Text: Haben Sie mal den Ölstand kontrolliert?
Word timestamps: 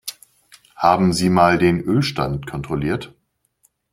Haben 0.75 1.13
Sie 1.13 1.29
mal 1.29 1.59
den 1.59 1.79
Ölstand 1.79 2.47
kontrolliert? 2.47 3.13